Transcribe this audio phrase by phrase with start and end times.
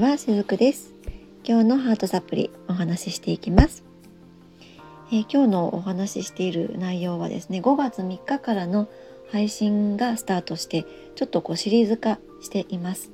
[0.00, 0.94] は、しずくです。
[1.44, 3.84] 今日のハートサプリお話ししていきます、
[5.12, 8.88] えー、今日のお話ししている内容はですね、5月3日からの
[9.30, 10.86] 配信がスタートして、
[11.16, 13.10] ちょっとこうシリーズ化しています。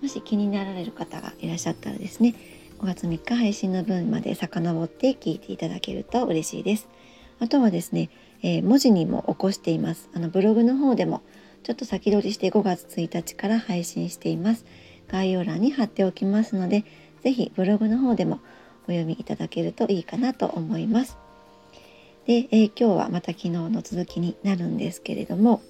[0.00, 2.36] もし気になられる方がいらっしゃったらですね、
[2.78, 6.88] 5月3日配信の分まで遡って聞いていただけると嬉しいです。
[7.40, 8.08] あとはですね、
[8.44, 10.08] えー、文字にも起こしています。
[10.14, 11.22] あのブログの方でも
[11.64, 14.64] ちょっと先取りして5月1日から配信しています。
[15.10, 16.84] 概要欄に貼っておきますので、
[17.22, 18.40] 是非ブログの方でも
[18.84, 21.18] お読みいただけるといいかなと思います。
[22.26, 25.62] で、えー、今日はまた昨日の続きになるんですけれども、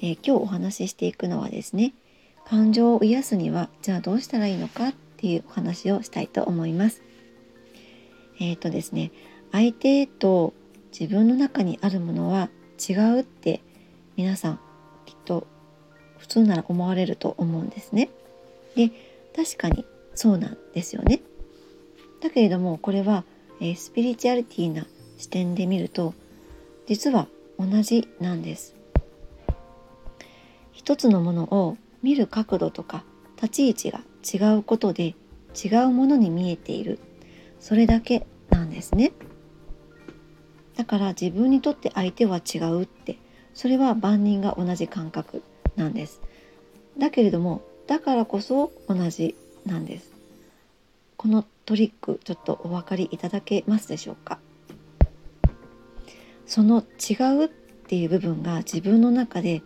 [0.00, 1.92] えー、今日お話ししていくのはですね、
[2.46, 7.02] 感情を癒すにはじゃあどうしたらいいのかっていうお話をしたいと思います。
[8.38, 9.10] えっ、ー、とですね、
[9.52, 10.54] 相手と
[10.98, 12.48] 自分の中にあるものは
[12.88, 13.60] 違うって
[14.16, 14.60] 皆さん
[15.04, 15.46] きっと
[16.18, 18.10] 普通なら思われると思うんですね。
[18.76, 18.92] で
[19.34, 21.20] 確かにそうなんですよね。
[22.20, 23.24] だけれどもこれは、
[23.60, 24.86] えー、スピリチュアリティな
[25.18, 26.14] 視点で見ると
[26.86, 27.26] 実は
[27.58, 28.74] 同じなんです。
[30.72, 33.02] 一つのものを見る角度とか
[33.36, 35.14] 立ち位置が違うことで
[35.54, 36.98] 違うものに見えている
[37.58, 39.12] それだけなんですね。
[40.76, 43.18] だから自分にとって相手は違うって
[43.54, 45.42] それは万人が同じ感覚
[45.74, 46.20] なんです。
[46.98, 50.10] だけれどもだからこそ同じなんです。
[51.16, 54.38] このトリックちょっとお分かりいただけますでしょうか？
[56.46, 59.62] その違うっていう部分が自分の中で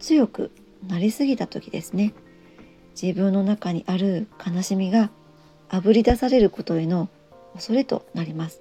[0.00, 0.50] 強く
[0.88, 2.14] なりすぎた時ですね。
[3.00, 5.10] 自分の中にある悲しみが
[5.68, 7.08] あぶり出されることへの
[7.54, 8.60] 恐れとなります。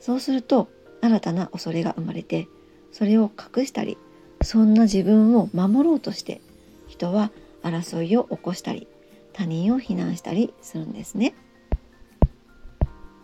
[0.00, 0.68] そうすると
[1.00, 2.46] 新たな恐れが生まれて
[2.92, 3.98] それを隠したり
[4.42, 6.40] そんな自分を守ろうとして
[6.86, 7.30] 人は
[7.70, 8.88] 争いを起こしたり
[9.32, 11.34] 他人を非難したりするんですね。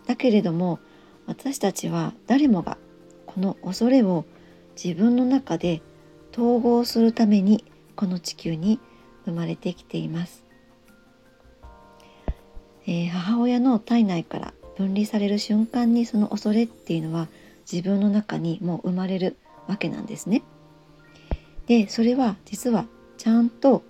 [0.07, 0.79] だけれども
[1.25, 2.77] 私たちは誰もが
[3.25, 4.25] この恐れを
[4.81, 5.81] 自分の中で
[6.31, 7.63] 統合するために
[7.95, 8.79] この地球に
[9.25, 10.43] 生まれてきています。
[12.87, 17.27] えー、母親の体内から分離される瞬間にその恐れっていうのは
[17.71, 20.43] 自分の中にもう生まれるわけなんですね。
[21.67, 22.85] でそれは実は
[23.17, 23.83] ちゃんと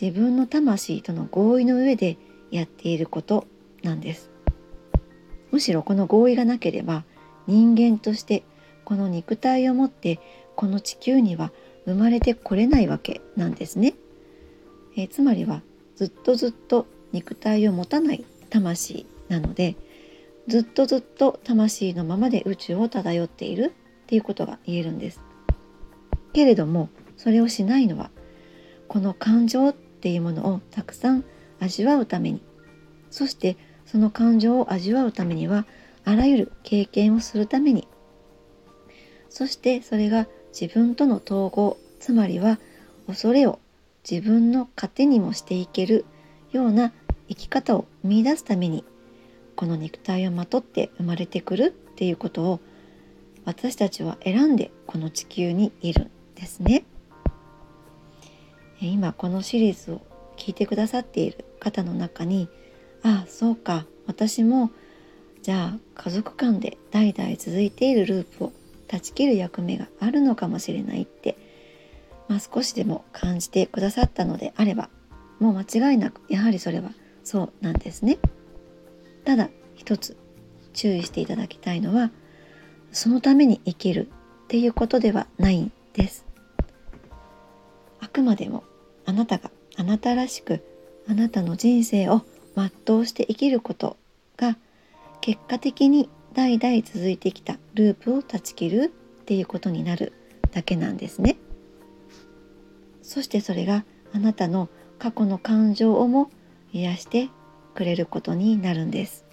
[0.00, 2.18] 自分の魂との合意の上で
[2.50, 3.46] やっていること
[3.82, 4.30] なんです。
[5.52, 7.04] むしろこの合意がなければ
[7.46, 8.42] 人間として
[8.84, 10.18] この肉体を持って
[10.56, 11.52] この地球には
[11.84, 13.94] 生まれてこれないわけなんですね、
[14.96, 15.62] えつまりは
[15.94, 19.76] ずっとずっと肉体を持たない魂なので
[20.48, 23.74] ずっとずっと魂のままで宇宙を漂っている
[24.04, 25.20] っていうことが言えるんです。
[26.32, 28.10] けれどもそれをしないのは
[28.88, 31.24] この感情っっていうものをたくさん
[31.60, 32.42] 味わうために
[33.10, 33.56] そして
[33.86, 35.64] その感情を味わうためには
[36.04, 37.88] あらゆる経験をするために
[39.30, 42.58] そしてそれが自分との統合つまりは
[43.06, 43.60] 恐れを
[44.08, 46.04] 自分の糧にもしていける
[46.52, 46.92] ような
[47.30, 48.84] 生き方を見いだすために
[49.56, 52.60] この肉体をまとって生まれてくるっていうことを
[53.46, 56.83] 私たちは選んでこの地球にいるんですね。
[58.86, 60.00] 今このシリーズを
[60.36, 62.48] 聞いてくださっている方の中に
[63.02, 64.70] ああそうか私も
[65.42, 68.52] じゃあ家族間で代々続いているループを
[68.88, 71.36] 断ち切る役目があるのかもしれないって、
[72.28, 74.88] まあ、少しでも感じてくださったのであれば
[75.40, 76.90] もう間違いなくやはりそれは
[77.24, 78.18] そうなんですね。
[79.24, 80.16] ただ一つ
[80.74, 82.10] 注意していただきたいのは
[82.92, 84.08] そのために生きる
[84.44, 86.24] っていうことではないんです。
[88.00, 88.64] あくまでも
[89.06, 90.62] あなたがあなたらしく
[91.08, 92.22] あなたの人生を
[92.56, 93.96] 全うして生きること
[94.36, 94.56] が
[95.20, 100.12] 結果的に代々続いてきたループを断ち切るっていうことになる
[100.52, 101.36] だけなんですね。
[103.02, 104.68] そしてそれがあなたの
[104.98, 106.30] 過去の感情をも
[106.72, 107.28] 癒して
[107.74, 109.24] くれることになるんです。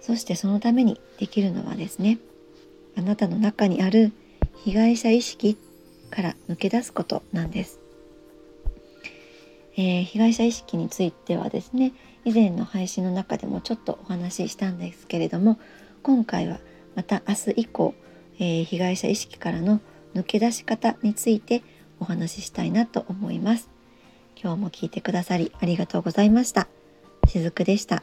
[0.00, 2.18] そしてそのためにできるのはですね
[2.96, 4.12] あなたの中にある
[4.64, 5.56] 被害者意識
[6.12, 7.80] から抜け出すことなんです。
[9.74, 11.92] えー、被害者意識についてはですね
[12.26, 15.58] 以前の配信の中でもちょっとお話ししたんですけれども
[16.02, 16.58] 今回は
[16.94, 17.94] また明日以降、
[18.38, 19.80] えー、被害者意識からの
[20.14, 21.62] 抜け出し方について
[22.00, 23.70] お話ししたいなと思います。
[24.36, 26.68] 今日も聞いてくださりありがとうございました。
[27.26, 28.02] しずくでした。